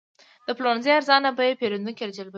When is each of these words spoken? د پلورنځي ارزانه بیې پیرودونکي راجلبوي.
د 0.47 0.49
پلورنځي 0.57 0.91
ارزانه 0.97 1.29
بیې 1.37 1.59
پیرودونکي 1.59 2.03
راجلبوي. 2.05 2.29